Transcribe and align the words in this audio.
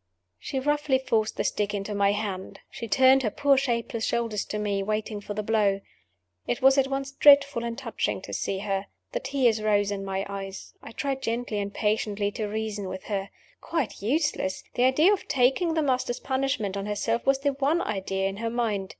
_"She 0.38 0.58
roughly 0.58 0.98
forced 0.98 1.36
the 1.36 1.44
stick 1.44 1.74
into 1.74 1.94
my 1.94 2.12
hand; 2.12 2.60
she 2.70 2.88
turned 2.88 3.22
her 3.22 3.30
poor 3.30 3.58
shapeless 3.58 4.02
shoulders 4.06 4.46
to 4.46 4.58
me; 4.58 4.82
waiting 4.82 5.20
for 5.20 5.34
the 5.34 5.42
blow. 5.42 5.82
It 6.46 6.62
was 6.62 6.78
at 6.78 6.86
once 6.86 7.12
dreadful 7.12 7.64
and 7.64 7.76
touching 7.76 8.22
to 8.22 8.32
see 8.32 8.60
her. 8.60 8.86
The 9.12 9.20
tears 9.20 9.60
rose 9.60 9.90
in 9.90 10.02
my 10.02 10.24
eyes. 10.26 10.72
I 10.82 10.92
tried, 10.92 11.20
gently 11.20 11.58
and 11.58 11.74
patiently, 11.74 12.30
to 12.30 12.46
reason 12.46 12.88
with 12.88 13.04
her. 13.12 13.28
Quite 13.60 14.00
useless! 14.00 14.64
The 14.72 14.84
idea 14.84 15.12
of 15.12 15.28
taking 15.28 15.74
the 15.74 15.82
Master's 15.82 16.18
punishment 16.18 16.78
on 16.78 16.86
herself 16.86 17.26
was 17.26 17.40
the 17.40 17.52
one 17.52 17.82
idea 17.82 18.26
in 18.26 18.38
her 18.38 18.48
mind. 18.48 18.94